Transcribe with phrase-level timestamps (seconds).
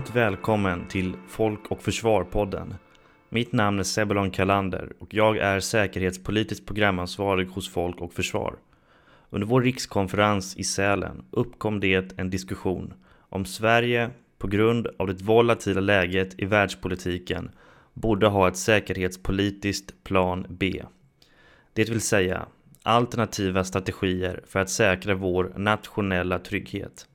[0.00, 2.74] Varmt välkommen till Folk och Försvar-podden.
[3.28, 8.56] Mitt namn är Sebulon Kalander och jag är säkerhetspolitiskt programansvarig hos Folk och Försvar.
[9.30, 12.94] Under vår rikskonferens i Sälen uppkom det en diskussion
[13.28, 17.50] om Sverige på grund av det volatila läget i världspolitiken
[17.94, 20.82] borde ha ett säkerhetspolitiskt plan B.
[21.72, 22.46] Det vill säga
[22.82, 27.06] alternativa strategier för att säkra vår nationella trygghet.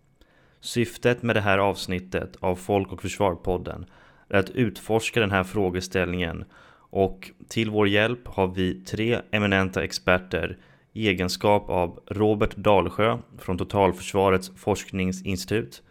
[0.65, 3.85] Syftet med det här avsnittet av Folk och Försvar-podden
[4.29, 6.45] är att utforska den här frågeställningen
[6.89, 10.57] och till vår hjälp har vi tre eminenta experter
[10.93, 15.83] i egenskap av Robert Dalsjö från Totalförsvarets forskningsinstitut,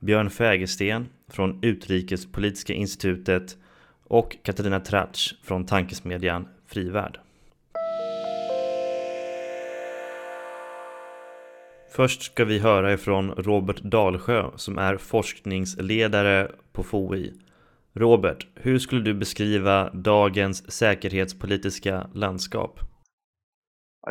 [0.00, 3.56] Björn Fägersten från Utrikespolitiska institutet
[4.04, 7.18] och Katarina Tratsch från tankesmedjan Frivärd.
[12.00, 17.32] Först ska vi höra ifrån Robert Dalsjö som är forskningsledare på FOI.
[17.94, 22.80] Robert, hur skulle du beskriva dagens säkerhetspolitiska landskap?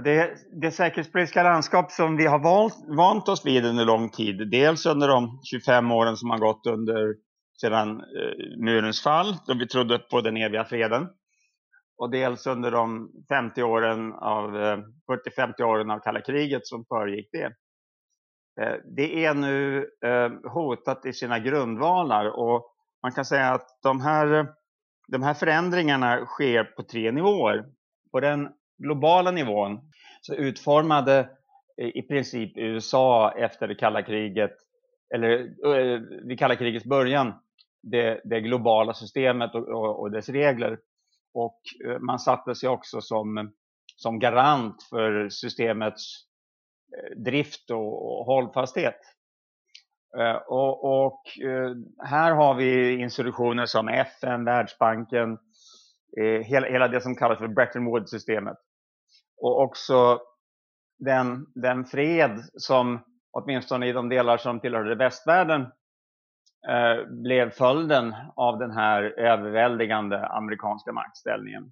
[0.03, 0.29] Det,
[0.61, 5.07] det säkerhetspolitiska landskap som vi har valt, vant oss vid under lång tid, dels under
[5.07, 7.15] de 25 åren som har gått under
[7.61, 11.07] sedan eh, murens fall, då vi trodde på den eviga freden,
[11.97, 14.77] och dels under de 50 åren av, eh,
[15.37, 17.53] 40-50 åren av kalla kriget som föregick det.
[18.61, 24.01] Eh, det är nu eh, hotat i sina grundvalar och man kan säga att de
[24.01, 24.47] här,
[25.07, 27.65] de här förändringarna sker på tre nivåer.
[28.11, 29.79] På den globala nivån
[30.21, 31.29] så utformade
[31.77, 34.55] i princip USA efter det kalla kriget,
[35.15, 35.39] eller
[35.75, 37.33] eh, vid kalla krigets början,
[37.83, 40.79] det, det globala systemet och, och, och, dess regler.
[41.33, 41.61] Och
[41.99, 43.51] man satte sig också som,
[43.95, 46.28] som garant för systemets
[46.97, 48.99] Eh, drift och hållfasthet.
[50.17, 55.37] Eh, och, och, eh, här har vi institutioner som FN, Världsbanken,
[56.43, 58.57] hela, hela det som kallas för Bretton Woods-systemet.
[59.41, 60.19] Och också
[60.99, 62.99] den, den fred som
[63.31, 65.71] åtminstone i de delar som tillhörde västvärlden
[67.23, 71.71] blev följden av den här överväldigande amerikanska maktställningen.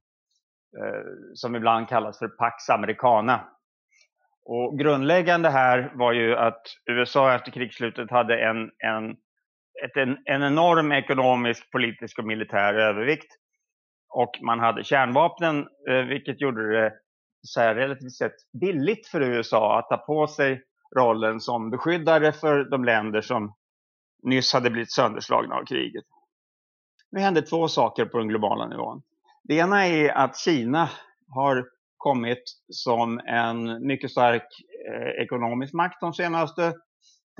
[1.34, 3.56] som ibland kallas för Pax Americana.
[4.50, 9.12] Och grundläggande här var ju att USA efter krigsslutet hade en, en,
[9.85, 13.31] ett, en, en enorm ekonomisk, politisk och militär övervikt.
[14.09, 16.94] Och man hade kärnvapnen, eh, vilket gjorde det
[17.41, 20.62] så här, relativt sett billigt för USA att ta på sig
[20.97, 23.53] rollen som beskyddare för de länder som
[24.24, 26.06] nyss hade blivit sönderslagna av kriget.
[27.12, 29.02] Nu hände två saker på den globala nivån.
[29.44, 30.90] Det ena är att Kina
[31.29, 31.76] har
[32.07, 34.47] kommit som en mycket stark
[34.91, 36.73] eh, ekonomisk makt de senaste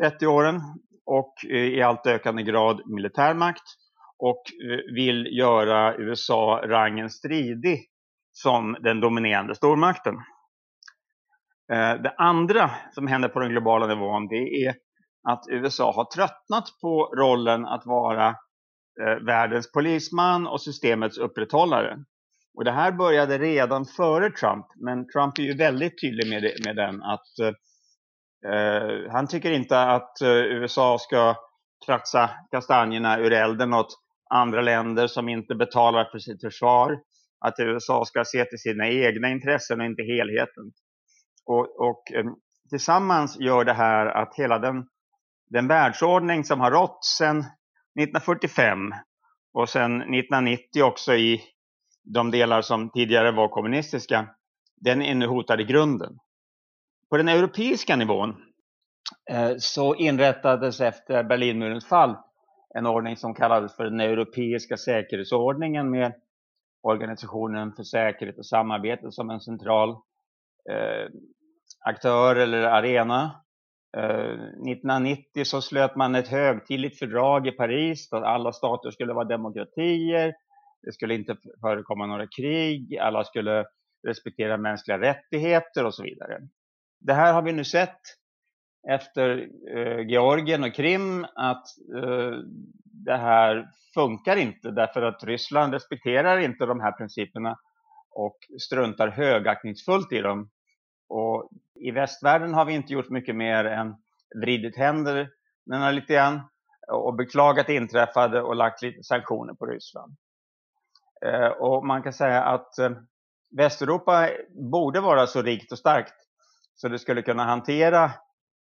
[0.02, 0.62] 30 åren
[1.06, 3.64] och eh, i allt ökande grad militär makt
[4.18, 7.80] och eh, vill göra USA rangen stridig
[8.32, 10.16] som den dominerande stormakten.
[11.74, 14.76] Eh, det andra som händer på den globala nivån det är
[15.30, 18.28] att USA har tröttnat på rollen att vara
[19.02, 21.98] eh, världens polisman och systemets upprätthållare.
[22.58, 26.66] Och det här började redan före Trump, men Trump är ju väldigt tydlig med, det,
[26.66, 27.40] med den att
[28.46, 31.36] eh, han tycker inte att eh, USA ska
[31.86, 33.88] kratsa kastanjerna ur elden åt
[34.30, 37.00] andra länder som inte betalar för sitt försvar.
[37.46, 40.72] Att USA ska se till sina egna intressen och inte helheten.
[41.46, 42.26] Och, och eh,
[42.70, 44.88] tillsammans gör det här att hela den,
[45.50, 48.80] den världsordning som har rått sedan 1945
[49.54, 51.42] och sedan 1990 också i
[52.14, 54.28] de delar som tidigare var kommunistiska,
[54.76, 56.20] den är nu hotad i grunden.
[57.10, 58.36] På den europeiska nivån
[59.32, 62.16] eh, så inrättades efter Berlinmurens fall
[62.76, 66.14] en ordning som kallades för den europeiska säkerhetsordningen med
[66.82, 69.90] Organisationen för säkerhet och samarbete som en central
[70.70, 71.10] eh,
[71.86, 73.44] aktör eller arena.
[73.98, 79.26] Eh, 1990 så slöt man ett högtidligt fördrag i Paris där alla stater skulle vara
[79.26, 80.34] demokratier.
[80.88, 83.66] Det skulle inte förekomma några krig, alla skulle
[84.08, 86.42] respektera mänskliga rättigheter och så vidare.
[87.00, 88.00] Det här har vi nu sett
[88.90, 92.40] efter eh, Georgien och Krim att eh,
[92.84, 97.60] det här funkar inte därför att Ryssland respekterar inte de här principerna
[98.12, 100.50] och struntar högaktningsfullt i dem.
[101.10, 103.96] Och i västvärlden har vi inte gjort mycket mer än
[104.42, 106.42] vridit händerna lite grann
[106.92, 110.16] och beklagat det inträffade och lagt lite sanktioner på Ryssland.
[111.26, 112.92] Eh, och man kan säga att eh,
[113.58, 114.30] Västeuropa
[114.72, 116.14] borde vara så rikt och starkt
[116.76, 118.12] så det skulle kunna hantera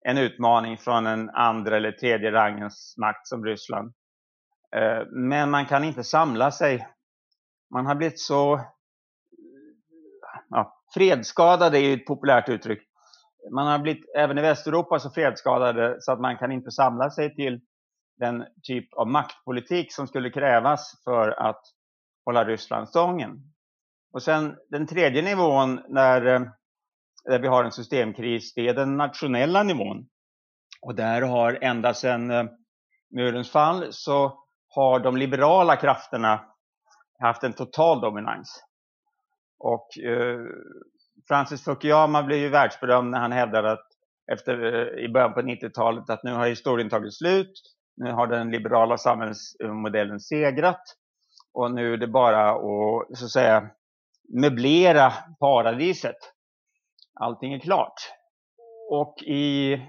[0.08, 3.92] en utmaning från en andra eller tredje rangens makt som Ryssland.
[4.76, 6.88] Eh, men man kan inte samla sig.
[7.74, 8.60] Man har blivit så...
[10.48, 12.82] Ja, fredsskadade är ett populärt uttryck.
[13.52, 17.34] Man har blivit, även i Västeuropa, så fredsskadade så att man kan inte samla sig
[17.34, 17.60] till
[18.18, 21.62] den typ av maktpolitik som skulle krävas för att
[22.30, 23.30] hålla Ryssland stången.
[24.12, 26.40] Och sen den tredje nivån när, eh,
[27.24, 30.08] där vi har en systemkris, det är den nationella nivån.
[30.82, 32.44] Och där har ända sedan eh,
[33.16, 36.44] murens fall så har de liberala krafterna
[37.18, 38.62] haft en total dominans.
[39.58, 40.40] Och eh,
[41.28, 43.86] Francis Fukuyama blev ju världsberömd när han hävdade att
[44.32, 47.52] efter, eh, i början på 90-talet att nu har historien tagit slut,
[47.96, 50.82] nu har den liberala samhällsmodellen segrat
[51.52, 53.70] och nu är det bara att så att säga
[54.28, 56.16] möblera paradiset.
[57.20, 58.12] Allting är klart.
[58.90, 59.80] Och i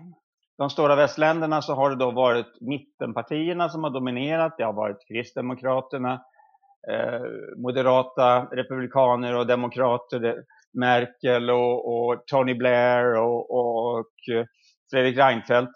[0.58, 4.58] de stora västländerna så har det då varit mittenpartierna som har dominerat.
[4.58, 6.14] Det har varit Kristdemokraterna,
[6.92, 7.22] eh,
[7.58, 10.44] moderata republikaner och demokrater,
[10.74, 14.06] Merkel och, och Tony Blair och, och
[14.92, 15.72] Fredrik Reinfeldt.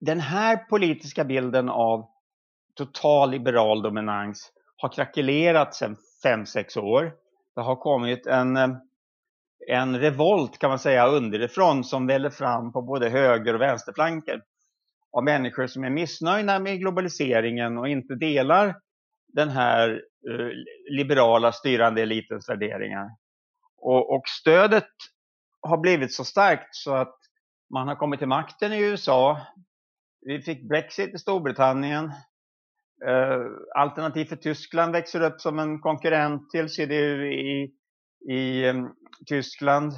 [0.00, 2.08] Den här politiska bilden av
[2.74, 7.12] total liberal dominans har krackelerat sedan 5-6 år.
[7.54, 8.68] Det har kommit en, eh,
[9.68, 14.40] en revolt kan man säga underifrån som väller fram på både höger och vänsterflanken
[15.12, 18.74] av människor som är missnöjda med globaliseringen och inte delar
[19.32, 19.90] den här
[20.30, 20.48] eh,
[20.90, 23.06] liberala styrande elitens värderingar.
[23.76, 24.88] Och, och, stödet
[25.60, 27.16] har blivit så starkt så att
[27.74, 29.40] man har kommit till makten i USA.
[30.20, 32.12] Vi fick Brexit i Storbritannien.
[33.08, 37.70] Eh, alternativ för Tyskland växer upp som en konkurrent till CDU i,
[38.30, 38.94] i um,
[39.28, 39.92] Tyskland.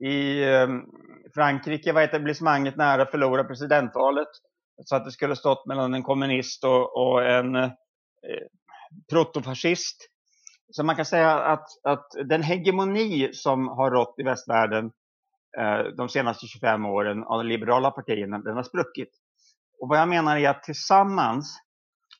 [0.00, 0.84] I um,
[1.34, 4.28] Frankrike var etablissemanget nära att förlora presidentvalet.
[4.84, 7.70] Så att det skulle stått mellan en kommunist och, och en eh,
[9.10, 10.08] protofascist.
[10.72, 14.84] Så man kan säga att, att den hegemoni som har rått i västvärlden
[15.58, 19.08] eh, de senaste 25 åren av de liberala partierna, den har spruckit.
[19.80, 21.60] Och vad jag menar är att tillsammans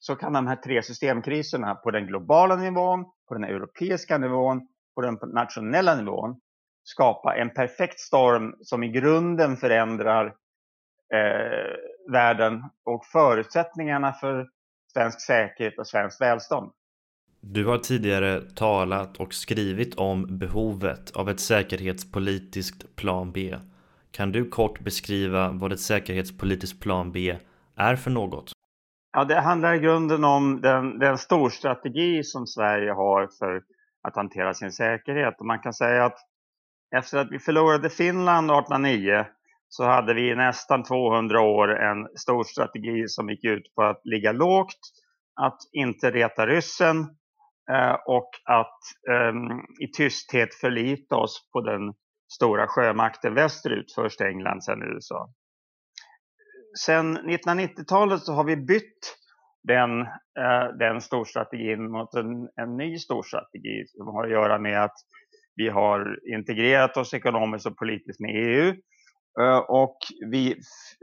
[0.07, 5.01] så kan de här tre systemkriserna på den globala nivån, på den europeiska nivån, på
[5.01, 6.41] den nationella nivån
[6.83, 10.27] skapa en perfekt storm som i grunden förändrar
[11.15, 14.49] eh, världen och förutsättningarna för
[14.93, 16.73] svensk säkerhet och svenskt välstånd.
[17.41, 23.57] Du har tidigare talat och skrivit om behovet av ett säkerhetspolitiskt plan B.
[24.11, 27.37] Kan du kort beskriva vad ett säkerhetspolitiskt plan B
[27.77, 28.54] är för något?
[29.17, 33.63] Ja, det handlar i grunden om den, den storstrategi som Sverige har för
[34.09, 35.41] att hantera sin säkerhet.
[35.41, 36.19] Och man kan säga att
[36.97, 39.25] efter att vi förlorade Finland 1809
[39.69, 44.33] så hade vi i nästan 200 år en storstrategi som gick ut på att ligga
[44.33, 44.81] lågt,
[45.41, 46.97] att inte reta ryssen
[47.71, 48.79] eh, och att
[49.11, 51.95] ehm, i tysthet förlita oss på den
[52.33, 55.29] stora sjömakten västerut, först England, sen USA
[56.79, 59.17] sen 1990-talet så har vi bytt
[59.63, 64.97] den, eh, den storstrategin mot en, en ny storstrategi som har att göra med att
[65.57, 68.69] vi har integrerat oss ekonomiskt och politiskt med EU
[69.41, 69.99] eh, och
[70.31, 70.51] vi,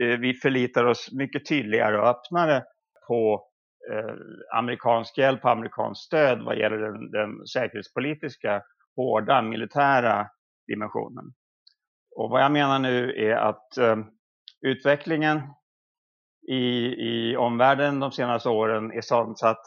[0.03, 2.63] eh, vi förlitar oss mycket tydligare och öppnare
[3.07, 3.47] på
[3.91, 4.15] eh,
[4.57, 8.61] amerikansk hjälp och amerikanskt stöd vad gäller den, den säkerhetspolitiska,
[8.95, 10.27] hårda militära
[10.67, 11.25] dimensionen.
[12.15, 13.97] Och vad jag menar nu är att eh,
[14.61, 15.41] utvecklingen
[16.47, 19.61] i, i omvärlden de senaste åren är sånt så att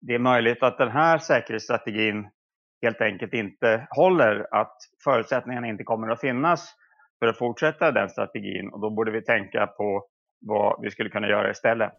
[0.00, 2.28] det är möjligt att den här säkerhetsstrategin
[2.82, 6.74] helt enkelt inte håller, att förutsättningarna inte kommer att finnas
[7.18, 10.06] för att fortsätta den strategin och då borde vi tänka på
[10.40, 11.92] vad vi skulle kunna göra istället.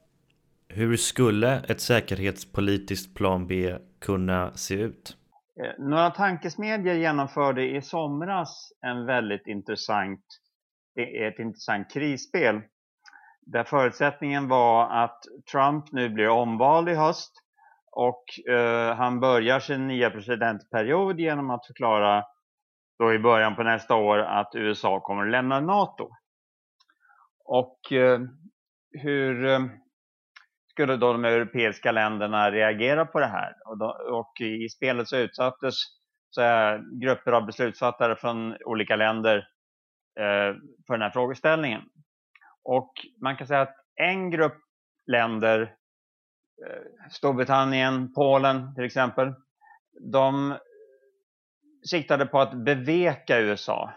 [0.67, 5.17] Hur skulle ett säkerhetspolitiskt plan B kunna se ut?
[5.63, 10.25] Eh, några tankesmedjor genomförde i somras en väldigt intressant
[10.95, 12.61] är ett intressant krisspel.
[13.41, 15.19] Där förutsättningen var att
[15.51, 17.31] Trump nu blir omvald i höst
[17.91, 22.23] och eh, han börjar sin nya presidentperiod genom att förklara
[22.99, 26.09] då i början på nästa år att USA kommer att lämna NATO.
[27.45, 28.19] Och eh,
[28.91, 29.59] hur eh,
[30.71, 33.53] skulle då de europeiska länderna reagera på det här?
[33.65, 35.75] Och, då, och i spelet så utsattes
[36.29, 39.37] så här, grupper av beslutsfattare från olika länder
[40.19, 40.55] eh,
[40.87, 41.81] för den här frågeställningen.
[42.63, 44.57] Och man kan säga att en grupp
[45.07, 45.61] länder,
[46.67, 49.33] eh, Storbritannien, Polen till exempel,
[50.11, 50.57] de
[51.89, 53.93] siktade på att beveka USA.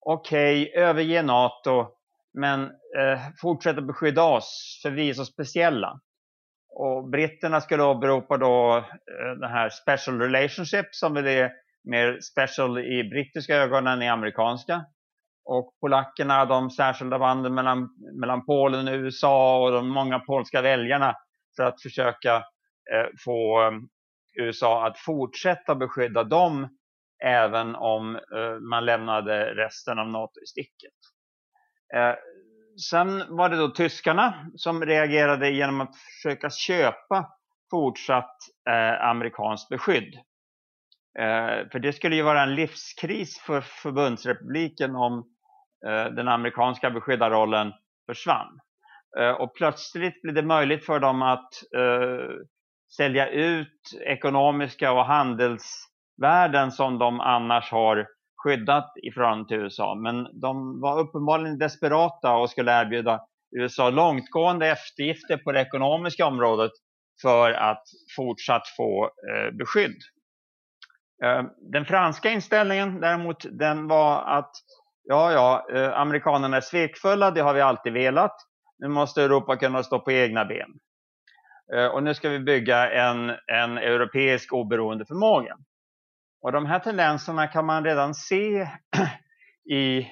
[0.00, 1.86] Okej, okay, överge NATO,
[2.34, 2.62] men
[2.98, 6.00] eh, fortsätta beskydda oss, för vi är så speciella.
[6.70, 11.52] Och britterna skulle åberopa då eh, den här special relationship som är
[11.84, 14.84] mer special i brittiska ögon än i amerikanska.
[15.50, 17.88] Och polackerna, de särskilda banden mellan,
[18.20, 21.14] mellan Polen och USA och de många polska väljarna
[21.56, 22.36] för att försöka
[22.92, 23.72] eh, få eh,
[24.44, 26.68] USA att fortsätta beskydda dem
[27.24, 30.94] även om eh, man lämnade resten av NATO i sticket.
[31.94, 32.14] Eh,
[32.90, 37.32] sen var det då tyskarna som reagerade genom att försöka köpa
[37.70, 38.36] fortsatt
[38.70, 40.14] eh, amerikanskt beskydd.
[41.18, 45.34] Eh, för det skulle ju vara en livskris för förbundsrepubliken om
[45.86, 47.72] Eh, den amerikanska beskyddarrollen
[48.06, 48.58] försvann.
[49.18, 52.34] Eh, och plötsligt blev det möjligt för dem att eh,
[52.96, 58.06] sälja ut ekonomiska och handelsvärden som de annars har
[58.44, 59.94] skyddat ifrån till USA.
[59.94, 63.20] Men de var uppenbarligen desperata och skulle erbjuda
[63.56, 66.72] USA långtgående eftergifter på det ekonomiska området
[67.22, 67.82] för att
[68.16, 69.96] fortsatt få eh, beskydd.
[71.24, 71.42] Eh,
[71.72, 74.50] den franska inställningen däremot, den var att
[75.08, 78.36] ja, ja, eh, amerikanerna är svekfulla, det har vi alltid velat.
[78.78, 80.70] Nu måste Europa kunna stå på egna ben.
[81.74, 85.56] Eh, och nu ska vi bygga en, en europeisk oberoende förmåga.
[86.42, 88.68] Och de här tendenserna kan man redan se
[89.74, 90.10] i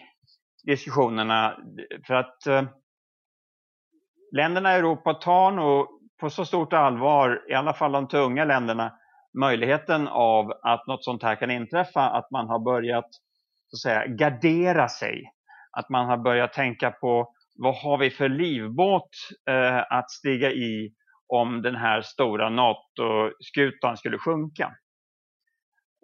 [0.64, 1.58] diskussionerna
[2.06, 2.62] för att eh,
[4.32, 5.86] länderna i Europa tar nog
[6.20, 8.92] på så stort allvar, i alla fall de tunga länderna,
[9.38, 13.10] möjligheten av att något sånt här kan inträffa, att man har börjat
[13.66, 15.32] så att säga, gardera sig.
[15.72, 19.10] Att man har börjat tänka på vad har vi för livbåt
[19.50, 20.92] eh, att stiga i
[21.28, 24.72] om den här stora NATO-skutan skulle sjunka.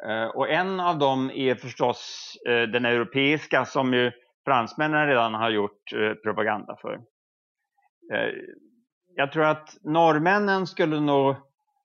[0.08, 4.12] Eh, och en av dem är förstås eh, den europeiska som ju
[4.44, 6.94] fransmännen redan har gjort eh, propaganda för.
[8.14, 8.32] Eh,
[9.14, 11.36] jag tror att norrmännen skulle nog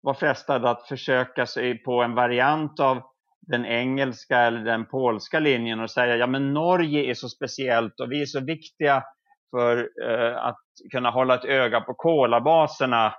[0.02, 3.02] vara frestade att försöka sig på en variant av
[3.48, 8.12] den engelska eller den polska linjen och säga ja men Norge är så speciellt och
[8.12, 9.04] vi är så viktiga
[9.52, 13.16] för eh, att kunna hålla ett öga på kolabaserna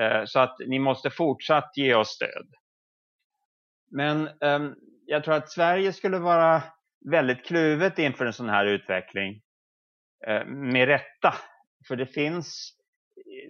[0.00, 2.46] eh, så att ni måste fortsatt ge oss stöd.
[3.90, 4.60] Men eh,
[5.06, 6.62] jag tror att Sverige skulle vara
[7.10, 9.40] väldigt kluvet inför en sån här utveckling.
[10.26, 11.34] Eh, med rätta.
[11.88, 12.72] För det finns,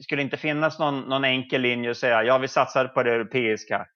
[0.02, 3.87] skulle inte finnas någon, någon enkel linje att säga ja vi satsar på det europeiska.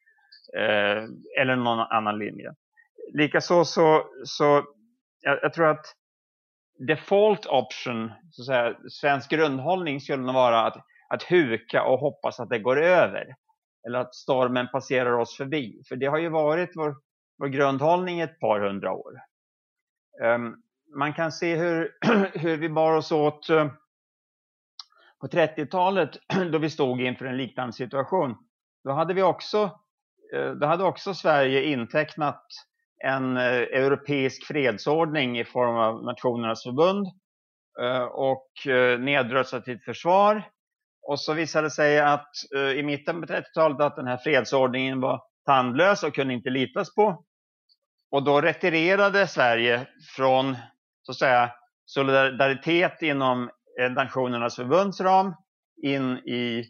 [0.56, 1.04] Uh,
[1.40, 2.54] eller någon annan linje.
[3.14, 4.64] Likaså så, så
[5.20, 5.86] jag, jag tror att
[6.78, 10.76] default option, så att säga, svensk grundhållning skulle nog vara att,
[11.08, 13.34] att huka och hoppas att det går över
[13.86, 15.82] eller att stormen passerar oss förbi.
[15.88, 16.96] För det har ju varit vår,
[17.38, 19.12] vår grundhållning i ett par hundra år.
[20.22, 20.62] Um,
[20.96, 21.92] man kan se hur,
[22.38, 23.70] hur vi bar oss åt uh,
[25.20, 26.10] på 30-talet
[26.52, 28.36] då vi stod inför en liknande situation.
[28.84, 29.80] Då hade vi också,
[30.34, 32.42] Eh, då hade också Sverige intecknat
[33.04, 37.06] en eh, europeisk fredsordning i form av Nationernas förbund
[37.80, 38.50] eh, och
[38.98, 40.48] nedrustat sitt försvar
[41.02, 42.30] och så visade det sig att
[42.76, 47.24] i mitten på 30-talet att den här fredsordningen var tandlös och kunde inte litas på.
[48.10, 50.56] Och då retirerade Sverige från
[51.02, 51.52] så att säga
[51.84, 53.50] solidaritet inom
[53.90, 55.34] Nationernas förbunds ram
[55.82, 56.64] in i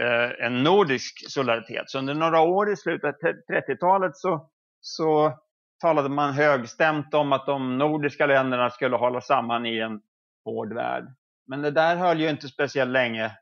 [0.00, 1.90] Eh, en nordisk solidaritet.
[1.90, 4.50] Så under några år i slutet av 30-talet så,
[4.80, 5.38] så
[5.80, 10.00] talade man högstämt om att de nordiska länderna skulle hålla samman i en
[10.44, 11.04] hård värld.
[11.46, 13.32] Men det där höll ju inte speciellt länge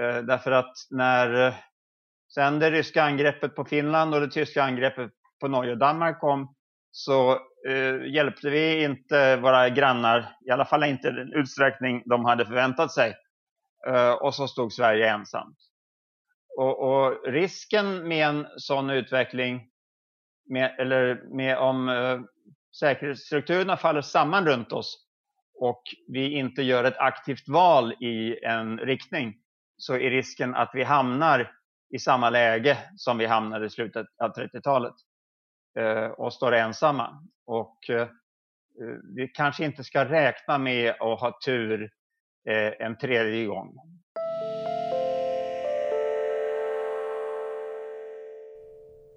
[0.00, 1.54] Eh, därför att när eh,
[2.34, 5.10] sen det ryska angreppet på Finland och det tyska angreppet
[5.40, 6.54] på Norge och Danmark kom
[6.90, 7.32] så
[7.68, 12.46] eh, hjälpte vi inte våra grannar, i alla fall inte i den utsträckning de hade
[12.46, 13.14] förväntat sig.
[13.86, 15.56] Eh, och så stod Sverige ensamt.
[16.56, 19.70] Och, och risken med en sån utveckling,
[20.50, 22.20] med, eller med om eh,
[22.80, 25.04] säkerhetsstrukturerna faller samman runt oss,
[25.54, 29.34] och vi inte gör ett aktivt val i en riktning
[29.76, 31.52] så är risken att vi hamnar
[31.94, 34.94] i samma läge som vi hamnade i slutet av 30-talet
[35.78, 37.22] eh, och står ensamma.
[37.46, 38.08] Och eh,
[39.16, 41.90] vi kanske inte ska räkna med att ha tur
[42.48, 43.76] eh, en tredje gång.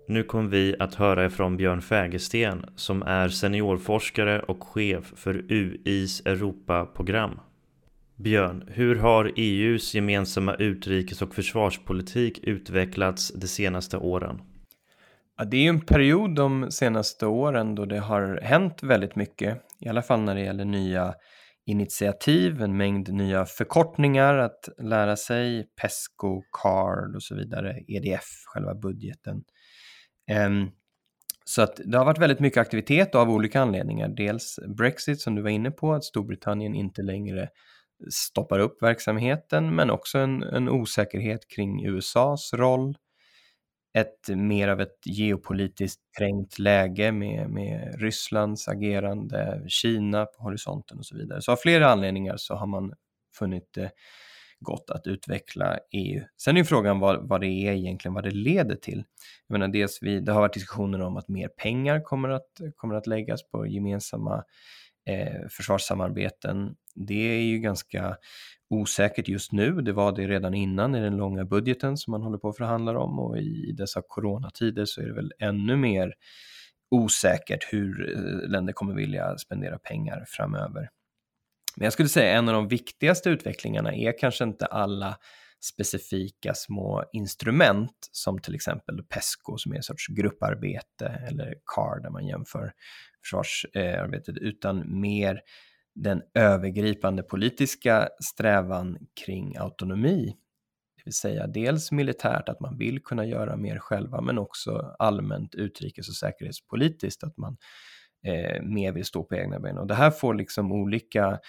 [0.10, 6.22] Nu kommer vi att höra ifrån Björn Fägersten som är seniorforskare och chef för UIs
[6.26, 7.40] Europaprogram.
[8.16, 14.42] Björn, hur har EUs gemensamma utrikes och försvarspolitik utvecklats de senaste åren?
[15.38, 19.90] Ja, det är en period de senaste åren då det har hänt väldigt mycket, i
[19.90, 21.14] alla fall när det gäller nya
[21.66, 28.76] initiativ, en mängd nya förkortningar att lära sig, PESCO, CARD och så vidare, EDF, själva
[28.76, 29.44] budgeten.
[30.28, 30.70] Ehm,
[31.46, 34.08] så att det har varit väldigt mycket aktivitet av olika anledningar.
[34.08, 37.50] Dels Brexit som du var inne på, att Storbritannien inte längre
[38.10, 42.98] stoppar upp verksamheten, men också en, en osäkerhet kring USAs roll.
[43.94, 51.06] Ett mer av ett geopolitiskt trängt läge med, med Rysslands agerande, Kina på horisonten och
[51.06, 51.42] så vidare.
[51.42, 52.94] Så av flera anledningar så har man
[53.40, 53.92] funnit det
[54.60, 56.24] gott att utveckla EU.
[56.42, 59.04] Sen är ju frågan vad, vad det är egentligen, vad det leder till.
[59.48, 62.96] Jag menar, dels vi, det har varit diskussioner om att mer pengar kommer att, kommer
[62.96, 64.44] att läggas på gemensamma
[65.10, 66.76] eh, försvarssamarbeten.
[66.96, 68.18] Det är ju ganska
[68.70, 69.82] osäkert just nu.
[69.82, 73.00] Det var det redan innan i den långa budgeten som man håller på att förhandla
[73.00, 76.14] om och i dessa coronatider så är det väl ännu mer
[76.92, 80.90] osäkert hur eh, länder kommer vilja spendera pengar framöver.
[81.78, 85.18] Men jag skulle säga en av de viktigaste utvecklingarna är kanske inte alla
[85.66, 92.10] specifika små instrument som till exempel PESCO som är en sorts grupparbete eller CAR där
[92.10, 92.72] man jämför
[93.24, 95.42] försvarsarbetet utan mer
[95.96, 100.36] den övergripande politiska strävan kring autonomi.
[100.96, 105.56] Det vill säga dels militärt att man vill kunna göra mer själva men också allmänt
[105.56, 107.58] utrikes och säkerhetspolitiskt att man
[108.24, 109.78] eh, mer vill stå på egna ben.
[109.78, 111.40] Och det här får liksom olika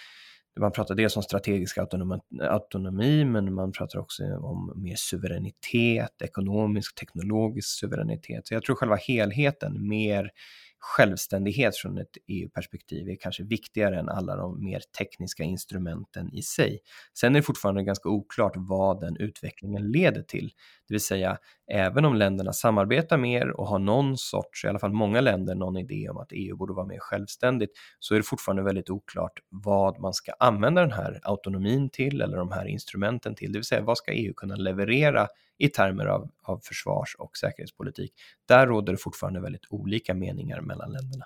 [0.59, 6.95] man pratar dels om strategisk autonomi, autonomi, men man pratar också om mer suveränitet, ekonomisk,
[6.95, 8.47] teknologisk suveränitet.
[8.47, 10.31] Så jag tror själva helheten, mer
[10.79, 16.79] självständighet från ett EU-perspektiv är kanske viktigare än alla de mer tekniska instrumenten i sig.
[17.19, 20.51] Sen är det fortfarande ganska oklart vad den utvecklingen leder till.
[20.89, 21.37] Det vill säga,
[21.71, 25.77] även om länderna samarbetar mer och har någon sorts, i alla fall många länder, någon
[25.77, 29.99] idé om att EU borde vara mer självständigt, så är det fortfarande väldigt oklart vad
[29.99, 33.51] man ska använda den här autonomin till eller de här instrumenten till.
[33.51, 38.13] Det vill säga, vad ska EU kunna leverera i termer av, av försvars och säkerhetspolitik?
[38.47, 41.25] Där råder det fortfarande väldigt olika meningar mellan länderna.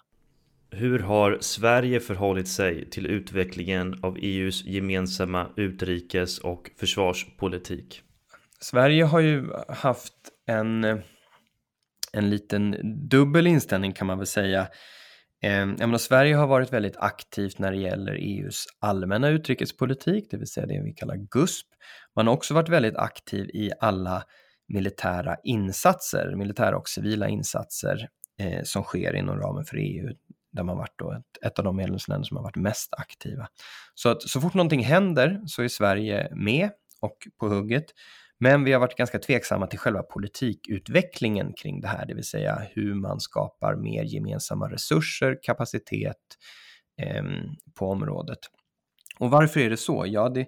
[0.69, 8.03] Hur har Sverige förhållit sig till utvecklingen av EUs gemensamma utrikes och försvarspolitik?
[8.63, 10.13] Sverige har ju haft
[10.47, 10.83] en,
[12.13, 12.75] en liten
[13.09, 14.67] dubbel inställning kan man väl säga.
[15.41, 20.47] Eh, menar, Sverige har varit väldigt aktivt när det gäller EUs allmänna utrikespolitik, det vill
[20.47, 21.67] säga det vi kallar GUSP.
[22.15, 24.23] Man har också varit väldigt aktiv i alla
[24.67, 28.07] militära insatser, militära och civila insatser
[28.39, 30.09] eh, som sker inom ramen för EU,
[30.51, 33.47] där man varit då ett, ett, av de medlemsländer som har varit mest aktiva.
[33.95, 36.69] Så att så fort någonting händer så är Sverige med
[37.01, 37.85] och på hugget.
[38.43, 42.61] Men vi har varit ganska tveksamma till själva politikutvecklingen kring det här, det vill säga
[42.71, 46.17] hur man skapar mer gemensamma resurser, kapacitet
[47.01, 47.23] eh,
[47.75, 48.39] på området.
[49.19, 50.05] Och varför är det så?
[50.07, 50.47] Ja, det,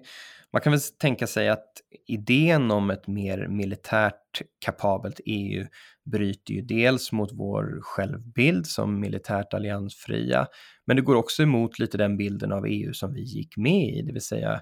[0.52, 1.68] man kan väl tänka sig att
[2.06, 5.66] idén om ett mer militärt kapabelt EU
[6.04, 10.46] bryter ju dels mot vår självbild som militärt alliansfria,
[10.86, 14.02] men det går också emot lite den bilden av EU som vi gick med i,
[14.02, 14.60] det vill säga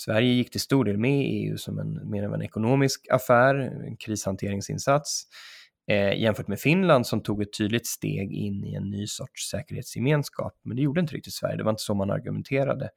[0.00, 3.54] Sverige gick till stor del med i EU som en, mer av en ekonomisk affär,
[3.54, 5.22] en krishanteringsinsats,
[5.90, 10.60] eh, jämfört med Finland som tog ett tydligt steg in i en ny sorts säkerhetsgemenskap.
[10.64, 12.90] Men det gjorde inte riktigt Sverige, det var inte så man argumenterade.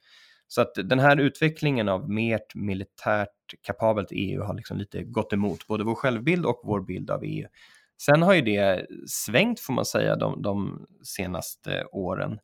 [0.48, 3.30] Så att den här utvecklingen av mer militärt
[3.62, 7.48] kapabelt EU har liksom lite gått emot både vår självbild och vår bild av EU.
[8.02, 12.40] Sen har ju det svängt får man säga de, de senaste åren.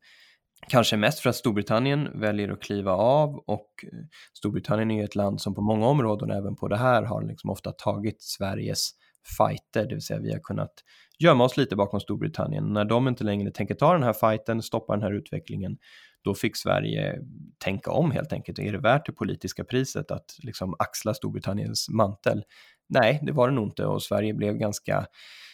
[0.68, 3.98] Kanske mest för att Storbritannien väljer att kliva av och eh,
[4.32, 7.50] Storbritannien är ju ett land som på många områden, även på det här, har liksom
[7.50, 8.90] ofta tagit Sveriges
[9.38, 10.72] fighter, det vill säga vi har kunnat
[11.18, 12.72] gömma oss lite bakom Storbritannien.
[12.72, 15.78] När de inte längre tänker ta den här fighten, stoppa den här utvecklingen,
[16.24, 17.18] då fick Sverige
[17.58, 18.58] tänka om helt enkelt.
[18.58, 22.44] Är det värt det politiska priset att liksom axla Storbritanniens mantel?
[22.90, 25.06] nej, det var det nog inte och Sverige blev ganska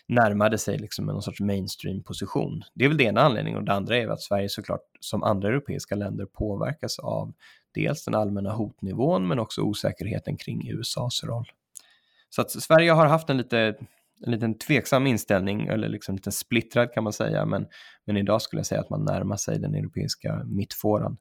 [0.09, 2.63] närmade sig liksom någon sorts mainstream-position.
[2.75, 5.49] Det är väl det ena anledningen och det andra är att Sverige såklart som andra
[5.49, 7.33] europeiska länder påverkas av
[7.75, 11.53] dels den allmänna hotnivån men också osäkerheten kring USAs roll.
[12.31, 13.77] Så att Sverige har haft en lite
[14.25, 17.67] en liten tveksam inställning, eller liksom lite splittrad kan man säga, men,
[18.05, 21.17] men idag skulle jag säga att man närmar sig den europeiska mittfåran.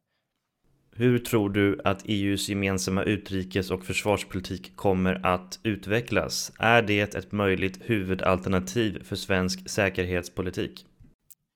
[0.98, 6.52] Hur tror du att EUs gemensamma utrikes och försvarspolitik kommer att utvecklas?
[6.60, 10.86] Är det ett möjligt huvudalternativ för svensk säkerhetspolitik?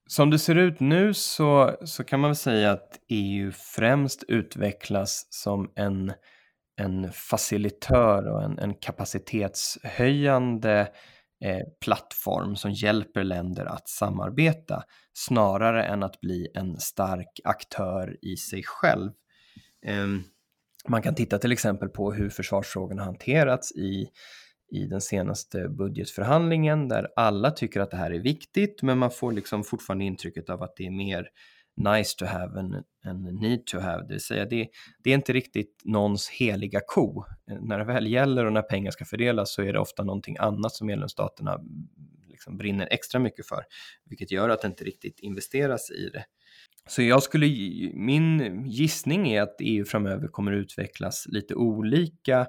[0.08, 5.28] Som det ser ut nu så, så kan man väl säga att EU främst utvecklas
[5.30, 6.14] som en,
[6.82, 10.80] en facilitör och en, en kapacitetshöjande
[11.46, 18.38] eh, plattform som hjälper länder att samarbeta snarare än att bli en stark aktör i
[18.38, 19.12] sig själv.
[19.86, 20.24] Ehm,
[20.88, 24.10] man kan titta till exempel på hur försvarsfrågorna hanterats i,
[24.72, 29.32] i den senaste budgetförhandlingen där alla tycker att det här är viktigt men man får
[29.32, 31.30] liksom fortfarande intrycket av att det är mer
[31.80, 34.02] nice to have än, än need to have.
[34.02, 34.68] Det vill säga det,
[35.04, 37.24] det är inte riktigt någons heliga ko.
[37.52, 40.38] Eh, när det väl gäller och när pengar ska fördelas så är det ofta någonting
[40.40, 41.68] annat som medlemsstaterna mm,
[42.28, 43.64] liksom brinner extra mycket för,
[44.06, 46.26] vilket gör att det inte riktigt investeras i det.
[46.88, 47.46] Så jag skulle,
[47.94, 52.48] min gissning är att EU framöver kommer utvecklas lite olika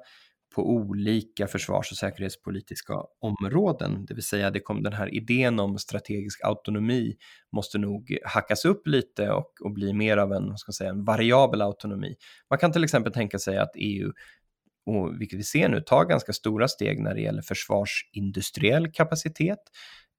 [0.54, 4.06] på olika försvars och säkerhetspolitiska områden.
[4.06, 7.16] Det vill säga det kom, den här idén om strategisk autonomi
[7.52, 11.62] måste nog hackas upp lite och, och bli mer av en, ska säga, en variabel
[11.62, 12.16] autonomi.
[12.50, 14.12] Man kan till exempel tänka sig att EU
[14.86, 19.58] och vilket vi ser nu, tar ganska stora steg när det gäller försvarsindustriell kapacitet.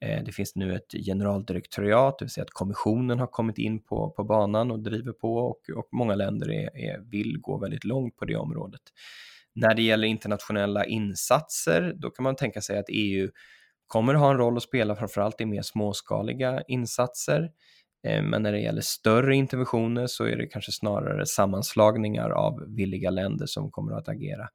[0.05, 4.09] Eh, det finns nu ett generaldirektoriat, det vill säga att kommissionen har kommit in på,
[4.09, 8.17] på banan och driver på och, och många länder är, är, vill gå väldigt långt
[8.17, 8.81] på det området.
[9.55, 13.29] När det gäller internationella insatser, då kan man tänka sig att EU
[13.87, 17.49] kommer ha en roll att spela framförallt i mer småskaliga insatser.
[18.07, 23.09] Eh, men när det gäller större interventioner så är det kanske snarare sammanslagningar av villiga
[23.09, 24.47] länder som kommer att agera.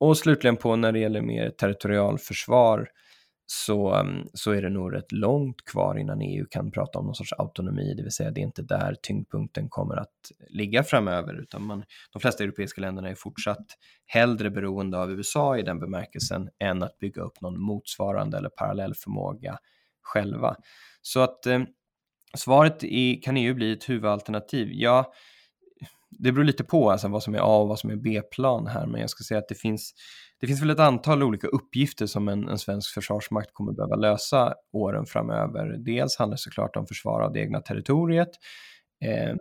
[0.00, 2.88] Och slutligen på när det gäller mer territorialförsvar
[3.46, 7.14] så, mm, så är det nog rätt långt kvar innan EU kan prata om någon
[7.14, 11.62] sorts autonomi, det vill säga det är inte där tyngdpunkten kommer att ligga framöver, utan
[11.62, 13.66] man, de flesta europeiska länderna är fortsatt
[14.06, 18.94] hellre beroende av USA i den bemärkelsen än att bygga upp någon motsvarande eller parallell
[18.94, 19.58] förmåga
[20.02, 20.56] själva.
[21.02, 21.60] Så att eh,
[22.36, 24.68] svaret i, kan EU bli ett huvudalternativ?
[24.72, 25.12] Ja,
[26.10, 28.86] det beror lite på alltså, vad som är A och vad som är B-plan här,
[28.86, 29.94] men jag ska säga att det finns
[30.42, 34.54] det finns väl ett antal olika uppgifter som en, en svensk försvarsmakt kommer behöva lösa
[34.72, 35.76] åren framöver.
[35.78, 38.28] Dels handlar det såklart om försvar av det egna territoriet.
[39.04, 39.34] Eh,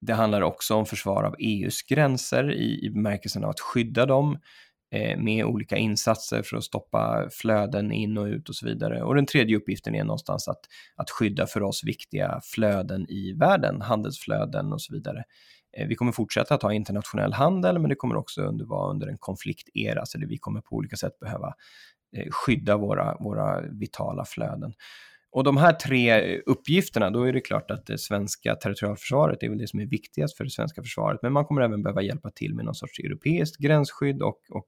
[0.00, 4.38] det handlar också om försvar av EUs gränser i, i bemärkelsen av att skydda dem
[4.94, 9.02] eh, med olika insatser för att stoppa flöden in och ut och så vidare.
[9.02, 10.60] Och den tredje uppgiften är någonstans att,
[10.96, 15.24] att skydda för oss viktiga flöden i världen, handelsflöden och så vidare.
[15.76, 19.06] Eh, vi kommer fortsätta att ha internationell handel, men det kommer också under, vara under
[19.06, 21.54] en konfliktera, så vi kommer på olika sätt behöva
[22.16, 24.72] eh, skydda våra, våra vitala flöden.
[25.30, 29.48] Och de här tre eh, uppgifterna, då är det klart att det svenska territorialförsvaret är
[29.48, 32.30] väl det som är viktigast för det svenska försvaret, men man kommer även behöva hjälpa
[32.30, 34.66] till med någon sorts europeiskt gränsskydd och, och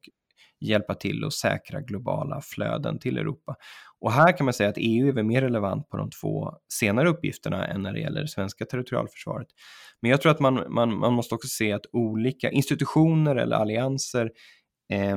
[0.61, 3.57] hjälpa till att säkra globala flöden till Europa.
[4.01, 7.09] Och här kan man säga att EU är väl mer relevant på de två senare
[7.09, 9.49] uppgifterna än när det gäller det svenska territorialförsvaret.
[10.03, 14.31] Men jag tror att man, man, man måste också se att olika institutioner eller allianser
[14.93, 15.17] eh,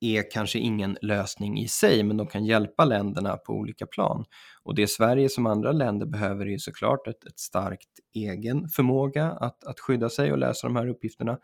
[0.00, 4.24] är kanske ingen lösning i sig, men de kan hjälpa länderna på olika plan.
[4.62, 9.64] Och det Sverige som andra länder behöver är såklart ett, ett starkt egen förmåga att,
[9.64, 11.38] att skydda sig och lösa de här uppgifterna.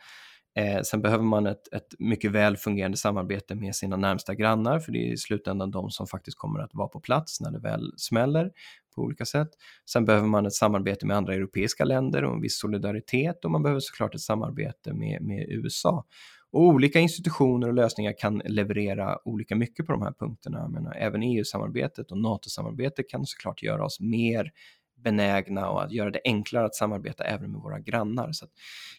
[0.57, 4.93] Eh, sen behöver man ett, ett mycket väl fungerande samarbete med sina närmsta grannar, för
[4.93, 7.93] det är i slutändan de som faktiskt kommer att vara på plats när det väl
[7.97, 8.51] smäller
[8.95, 9.49] på olika sätt.
[9.91, 13.63] Sen behöver man ett samarbete med andra europeiska länder och en viss solidaritet och man
[13.63, 16.05] behöver såklart ett samarbete med, med USA.
[16.51, 20.59] Och olika institutioner och lösningar kan leverera olika mycket på de här punkterna.
[20.59, 24.53] Jag menar, även EU-samarbetet och NATO-samarbetet kan såklart göra oss mer
[24.97, 28.33] benägna och att göra det enklare att samarbeta även med våra grannar.
[28.33, 28.47] Så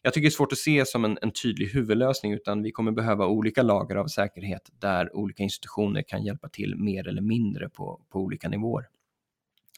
[0.01, 2.91] jag tycker det är svårt att se som en, en, tydlig huvudlösning utan vi kommer
[2.91, 8.01] behöva olika lager av säkerhet där olika institutioner kan hjälpa till mer eller mindre på,
[8.09, 8.85] på olika nivåer.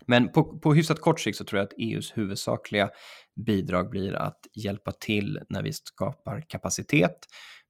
[0.06, 2.90] Men på, på hyfsat kort sikt så tror jag att EUs huvudsakliga
[3.46, 7.18] bidrag blir att hjälpa till när vi skapar kapacitet,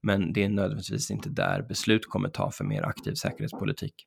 [0.02, 4.06] men det är nödvändigtvis inte där beslut kommer ta för mer aktiv säkerhetspolitik.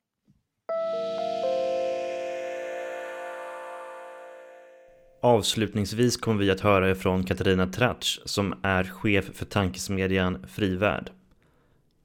[5.26, 11.12] Avslutningsvis kommer vi att höra ifrån Katarina Tratsch som är chef för tankesmedjan Frivärd.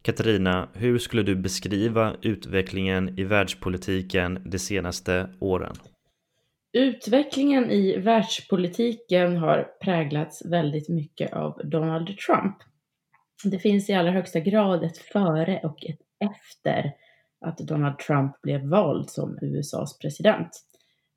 [0.03, 5.77] Katarina, hur skulle du beskriva utvecklingen i världspolitiken de senaste åren?
[6.73, 12.57] Utvecklingen i världspolitiken har präglats väldigt mycket av Donald Trump.
[13.45, 16.93] Det finns i allra högsta grad ett före och ett efter
[17.47, 20.65] att Donald Trump blev vald som USAs president.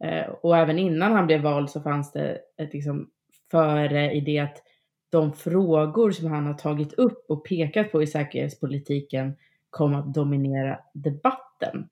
[0.04, 3.10] Eh, och även innan han blev vald så fanns det ett liksom
[3.52, 4.64] före i det att
[5.10, 9.36] de frågor som han har tagit upp och pekat på i säkerhetspolitiken
[9.70, 11.90] kom att dominera debatten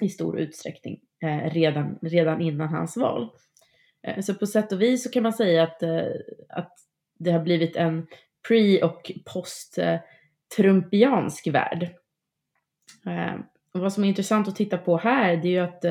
[0.00, 3.28] i stor utsträckning eh, redan, redan innan hans val.
[4.02, 6.06] Eh, så på sätt och vis så kan man säga att, eh,
[6.48, 6.72] att
[7.18, 8.06] det har blivit en
[8.48, 11.94] pre och post-trumpiansk eh, värld.
[13.74, 15.84] Och vad som är intressant att titta på här det är ju att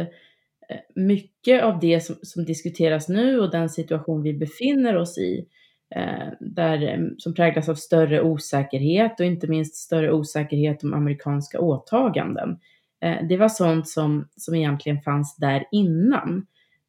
[0.70, 5.48] Eh, mycket av det som, som diskuteras nu och den situation vi befinner oss i,
[5.96, 11.60] eh, där, eh, som präglas av större osäkerhet och inte minst större osäkerhet om amerikanska
[11.60, 12.60] åtaganden.
[13.02, 16.46] Eh, det var sånt som, som egentligen fanns där innan.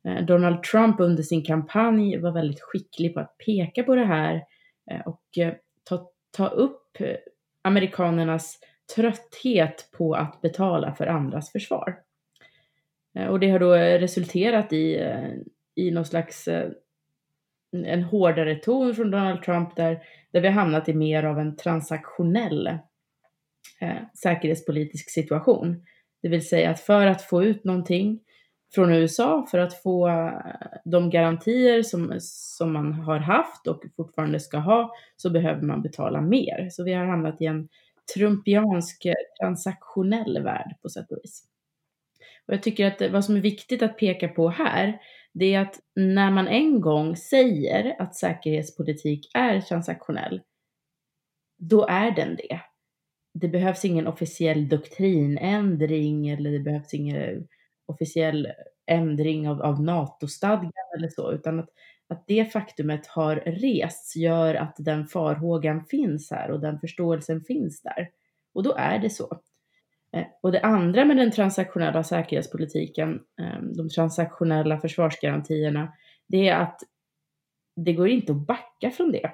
[0.09, 4.43] Eh, Donald Trump under sin kampanj var väldigt skicklig på att peka på det här
[4.91, 6.85] eh, och eh, ta, ta upp
[7.63, 8.59] amerikanernas
[8.95, 11.99] trötthet på att betala för andras försvar.
[13.19, 15.31] Eh, och det har då resulterat i, eh,
[15.75, 16.71] i någon slags eh,
[17.73, 20.03] en hårdare ton från Donald Trump där,
[20.33, 22.67] där vi har hamnat i mer av en transaktionell
[23.81, 25.85] eh, säkerhetspolitisk situation.
[26.23, 28.21] Det vill säga att för att få ut någonting
[28.75, 30.11] från USA, för att få
[30.85, 36.21] de garantier som, som man har haft och fortfarande ska ha, så behöver man betala
[36.21, 36.69] mer.
[36.71, 37.69] Så vi har hamnat i en
[38.15, 39.07] trumpiansk
[39.41, 41.48] transaktionell värld på sätt och vis.
[42.49, 45.01] Och jag tycker att vad som är viktigt att peka på här,
[45.35, 50.41] det är att när man en gång säger att säkerhetspolitik är transaktionell,
[51.59, 52.61] då är den det.
[53.35, 57.49] Det behövs ingen officiell doktrinändring eller det behövs ingen
[57.87, 58.49] officiell
[58.87, 61.69] ändring av, av NATO-stadgan eller så, utan att,
[62.09, 67.83] att det faktumet har rests gör att den farhågan finns här och den förståelsen finns
[67.83, 68.11] där.
[68.55, 69.41] Och då är det så.
[70.17, 75.93] Eh, och det andra med den transaktionella säkerhetspolitiken, eh, de transaktionella försvarsgarantierna,
[76.29, 76.81] det är att
[77.77, 79.31] det går inte att backa från det.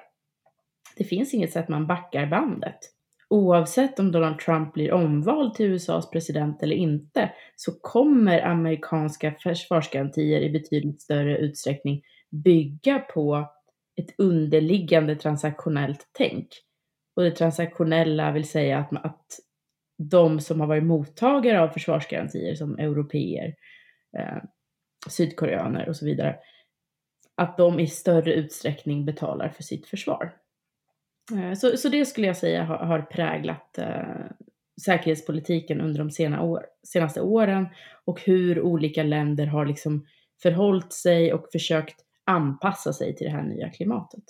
[0.97, 2.77] Det finns inget sätt man backar bandet.
[3.29, 10.41] Oavsett om Donald Trump blir omvald till USAs president eller inte så kommer amerikanska försvarsgarantier
[10.41, 13.49] i betydligt större utsträckning bygga på
[13.95, 16.47] ett underliggande transaktionellt tänk.
[17.15, 19.25] Och det transaktionella vill säga att, att
[19.97, 23.55] de som har varit mottagare av försvarsgarantier som europeer,
[24.17, 24.37] eh,
[25.09, 26.35] sydkoreaner och så vidare,
[27.35, 30.33] att de i större utsträckning betalar för sitt försvar.
[31.33, 34.25] Eh, så, så det skulle jag säga har, har präglat eh,
[34.81, 37.67] säkerhetspolitiken under de sena år, senaste åren
[38.05, 40.05] och hur olika länder har liksom
[40.41, 44.23] förhållit sig och försökt anpassa sig till det här nya klimatet.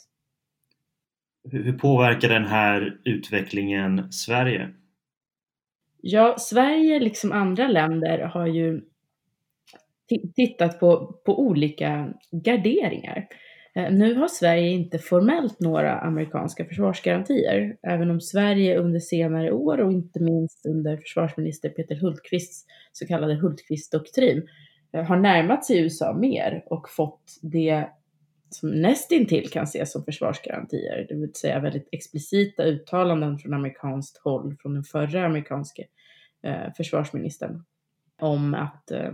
[1.52, 4.74] Hur påverkar den här utvecklingen Sverige?
[6.08, 8.82] Ja, Sverige liksom andra länder har ju
[10.36, 13.28] tittat på, på olika garderingar.
[13.76, 19.78] Eh, nu har Sverige inte formellt några amerikanska försvarsgarantier, även om Sverige under senare år
[19.78, 24.48] och inte minst under försvarsminister Peter Hultqvists så kallade Hultqvist-doktrin
[24.94, 27.88] eh, har närmat sig USA mer och fått det
[28.50, 34.56] som nästintill kan ses som försvarsgarantier, det vill säga väldigt explicita uttalanden från amerikanskt håll
[34.62, 35.86] från den förra amerikanske
[36.44, 37.64] eh, försvarsministern
[38.22, 39.12] om att, eh,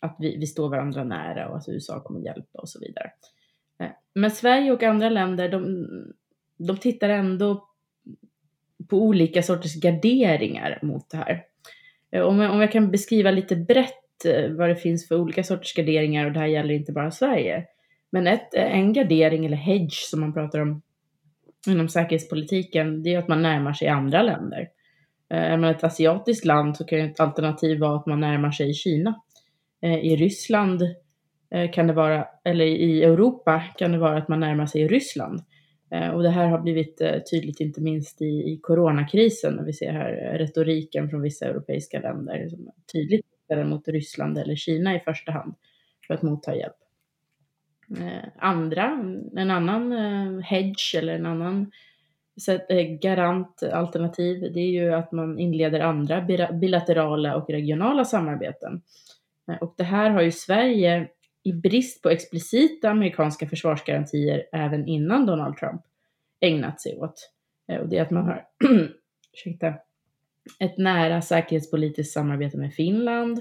[0.00, 3.10] att vi, vi står varandra nära och att USA kommer hjälpa och så vidare.
[3.78, 5.86] Eh, men Sverige och andra länder, de,
[6.56, 7.68] de tittar ändå
[8.88, 11.44] på olika sorters garderingar mot det här.
[12.10, 15.44] Eh, om jag, om jag kan beskriva lite brett eh, vad det finns för olika
[15.44, 17.66] sorters garderingar och det här gäller inte bara Sverige,
[18.12, 20.82] men ett, en gardering eller hedge som man pratar om
[21.68, 24.68] inom säkerhetspolitiken, det är att man närmar sig andra länder.
[25.30, 28.74] Eh, är man ett asiatiskt land så kan ett alternativ vara att man närmar sig
[28.74, 29.20] Kina.
[29.82, 30.82] Eh, I Ryssland
[31.50, 35.40] eh, kan det vara, eller i Europa kan det vara att man närmar sig Ryssland.
[36.14, 40.38] Och det här har blivit tydligt inte minst i, i coronakrisen när vi ser här
[40.38, 45.54] retoriken från vissa europeiska länder som tydligt riktar mot Ryssland eller Kina i första hand
[46.06, 46.81] för att motta hjälp.
[48.00, 48.84] Eh, andra,
[49.36, 51.72] en annan eh, hedge eller en annan
[52.68, 56.20] eh, garant alternativ, det är ju att man inleder andra
[56.52, 58.82] bilaterala och regionala samarbeten.
[59.50, 61.08] Eh, och det här har ju Sverige
[61.44, 65.82] i brist på explicita amerikanska försvarsgarantier även innan Donald Trump
[66.40, 67.30] ägnat sig åt.
[67.68, 68.44] Eh, och det är att man har
[69.32, 69.74] ursäkta,
[70.58, 73.40] ett nära säkerhetspolitiskt samarbete med Finland.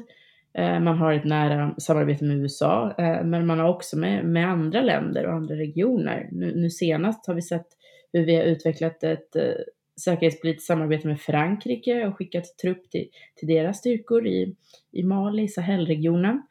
[0.54, 4.50] Eh, man har ett nära samarbete med USA, eh, men man har också med, med
[4.50, 6.30] andra länder och andra regioner.
[6.32, 7.68] Nu, nu senast har vi sett
[8.14, 9.54] hur vi har utvecklat ett eh,
[10.02, 14.56] säkerhetspolitiskt samarbete med Frankrike och skickat trupp till, till deras styrkor i,
[14.92, 16.42] i Mali, Sahelregionen.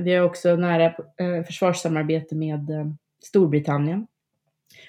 [0.00, 0.94] Vi har också nära
[1.46, 2.60] försvarssamarbete med
[3.24, 4.06] Storbritannien.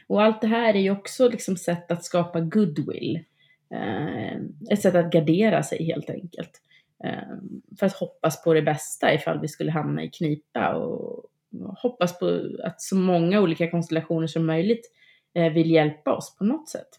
[0.08, 3.20] Och allt det här är ju också liksom sätt att skapa goodwill.
[4.72, 6.62] Ett sätt att gardera sig helt enkelt.
[7.04, 11.26] Ehm, för att hoppas på det bästa ifall vi skulle hamna i knipa och
[11.78, 14.92] hoppas på att så många olika konstellationer som möjligt
[15.34, 16.90] eh, vill hjälpa oss på något sätt.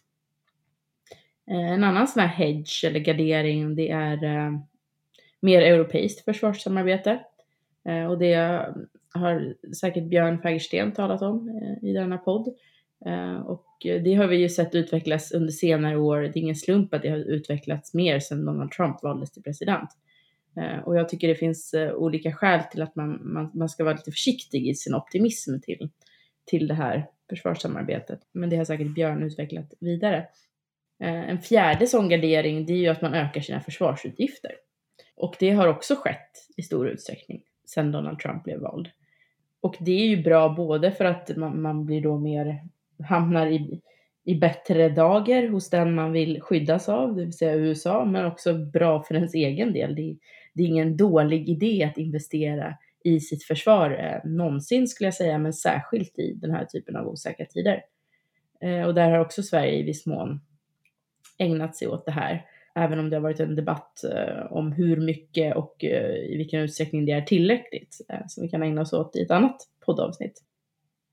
[1.51, 4.51] Eh, en annan sån här hedge eller gardering det är eh,
[5.39, 7.19] mer europeiskt försvarssamarbete.
[7.85, 8.65] Eh, och det
[9.13, 12.55] har säkert Björn Fagersten talat om eh, i denna podd.
[13.05, 16.17] Eh, och det har vi ju sett utvecklas under senare år.
[16.17, 19.89] Det är ingen slump att det har utvecklats mer sedan Donald Trump valdes till president.
[20.57, 23.83] Eh, och jag tycker det finns eh, olika skäl till att man, man, man ska
[23.83, 25.89] vara lite försiktig i sin optimism till,
[26.45, 28.19] till det här försvarssamarbetet.
[28.31, 30.27] Men det har säkert Björn utvecklat vidare.
[30.99, 34.51] En fjärde sån gardering det är ju att man ökar sina försvarsutgifter.
[35.15, 38.89] Och det har också skett i stor utsträckning sedan Donald Trump blev vald.
[39.61, 42.61] Och det är ju bra både för att man, man blir då mer
[43.03, 43.81] hamnar i,
[44.23, 48.53] i bättre dager hos den man vill skyddas av, det vill säga USA, men också
[48.53, 49.95] bra för ens egen del.
[49.95, 50.17] Det,
[50.53, 55.37] det är ingen dålig idé att investera i sitt försvar eh, någonsin skulle jag säga,
[55.37, 57.81] men särskilt i den här typen av osäkra tider.
[58.61, 60.39] Eh, och där har också Sverige i viss mån
[61.37, 64.97] ägnat sig åt det här, även om det har varit en debatt eh, om hur
[64.97, 68.93] mycket och eh, i vilken utsträckning det är tillräckligt, eh, som vi kan ägna oss
[68.93, 70.43] åt i ett annat poddavsnitt.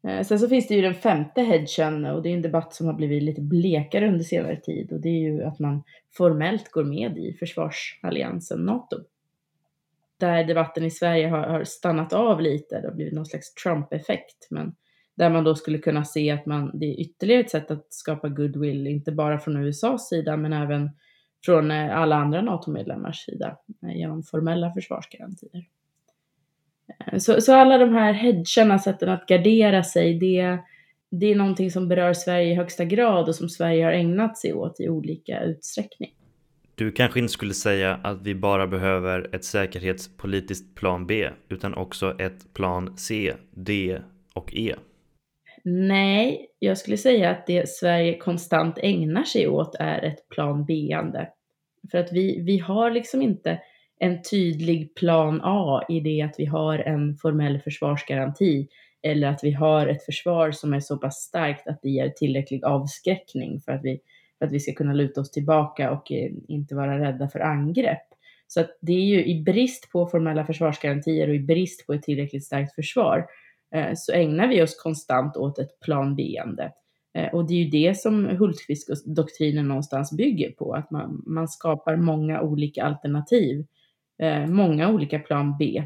[0.06, 2.86] Eh, sen så finns det ju den femte hedgen och det är en debatt som
[2.86, 5.82] har blivit lite blekare under senare tid och det är ju att man
[6.16, 8.96] formellt går med i försvarsalliansen NATO.
[10.20, 14.48] Där debatten i Sverige har, har stannat av lite, det har blivit någon slags Trump-effekt,
[14.50, 14.74] men
[15.14, 18.28] där man då skulle kunna se att man, det är ytterligare ett sätt att skapa
[18.28, 20.90] goodwill, inte bara från USAs sida, men även
[21.44, 25.64] från eh, alla andra NATO-medlemmars sida eh, genom formella försvarsgarantier.
[27.18, 30.58] Så, så alla de här hedgarna, sätten att gardera sig, det,
[31.10, 34.54] det är någonting som berör Sverige i högsta grad och som Sverige har ägnat sig
[34.54, 36.10] åt i olika utsträckning.
[36.74, 42.16] Du kanske inte skulle säga att vi bara behöver ett säkerhetspolitiskt plan B, utan också
[42.20, 43.98] ett plan C, D
[44.34, 44.74] och E?
[45.64, 51.28] Nej, jag skulle säga att det Sverige konstant ägnar sig åt är ett plan B-ande.
[51.90, 53.60] För att vi, vi har liksom inte
[54.04, 58.68] en tydlig plan A i det att vi har en formell försvarsgaranti
[59.02, 62.64] eller att vi har ett försvar som är så pass starkt att det ger tillräcklig
[62.64, 64.00] avskräckning för att vi,
[64.38, 68.08] för att vi ska kunna luta oss tillbaka och eh, inte vara rädda för angrepp.
[68.46, 72.02] Så att det är ju i brist på formella försvarsgarantier och i brist på ett
[72.02, 73.26] tillräckligt starkt försvar
[73.74, 76.72] eh, så ägnar vi oss konstant åt ett plan B-ande.
[77.18, 81.96] Eh, och det är ju det som Hultqvist-doktrinen någonstans bygger på, att man, man skapar
[81.96, 83.66] många olika alternativ
[84.22, 85.84] eh, många olika plan B.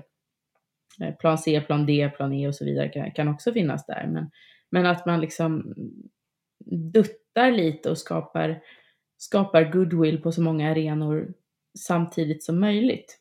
[1.01, 4.07] Eh, plan C, plan D, plan E och så vidare kan, kan också finnas där.
[4.07, 4.31] Men,
[4.71, 5.75] men att man liksom
[6.93, 8.61] duttar lite och skapar,
[9.19, 11.35] skapar goodwill på så många arenor
[11.79, 13.19] samtidigt som möjligt.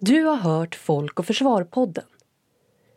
[0.00, 2.04] Du har hört Folk och Försvar-podden.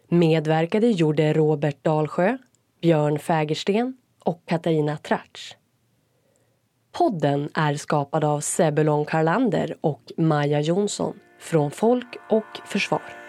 [0.08, 2.38] Medverkade gjorde Robert Dalsjö,
[2.82, 5.61] Björn Fägersten och Katarina Tratsch.
[6.91, 13.21] Podden är skapad av Sebulon Karlander och Maja Jonsson från Folk och Försvar.